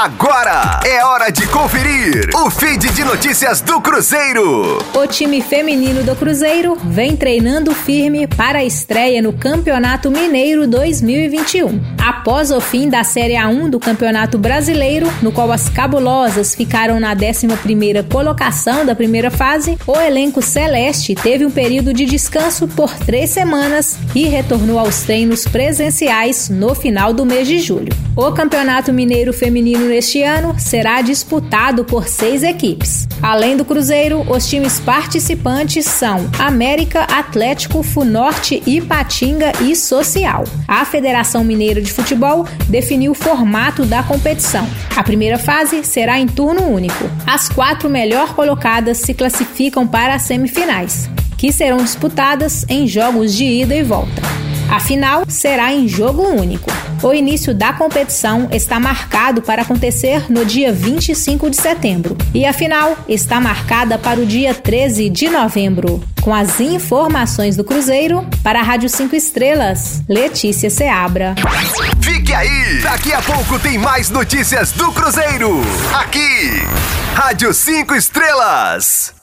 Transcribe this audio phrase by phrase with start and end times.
[0.00, 4.78] Agora é hora de conferir o feed de notícias do Cruzeiro.
[4.94, 11.80] O time feminino do Cruzeiro vem treinando firme para a estreia no Campeonato Mineiro 2021.
[12.00, 17.16] Após o fim da Série A1 do Campeonato Brasileiro, no qual as cabulosas ficaram na
[17.16, 23.30] 11ª colocação da primeira fase, o elenco celeste teve um período de descanso por três
[23.30, 27.92] semanas e retornou aos treinos presenciais no final do mês de julho.
[28.14, 33.08] O Campeonato Mineiro Feminino neste ano será disputado por seis equipes.
[33.22, 40.44] Além do Cruzeiro, os times participantes são América, Atlético, Funorte, Ipatinga e Social.
[40.66, 44.68] A Federação Mineira de Futebol definiu o formato da competição.
[44.94, 47.10] A primeira fase será em turno único.
[47.26, 53.44] As quatro melhor colocadas se classificam para as semifinais, que serão disputadas em jogos de
[53.44, 54.37] ida e volta.
[54.70, 56.70] A final será em jogo único.
[57.02, 62.52] O início da competição está marcado para acontecer no dia 25 de setembro e a
[62.52, 66.02] final está marcada para o dia 13 de novembro.
[66.20, 71.34] Com as informações do Cruzeiro, para a Rádio 5 Estrelas, Letícia Seabra.
[72.00, 72.80] Fique aí!
[72.82, 75.62] Daqui a pouco tem mais notícias do Cruzeiro.
[75.94, 76.62] Aqui,
[77.14, 79.17] Rádio 5 Estrelas.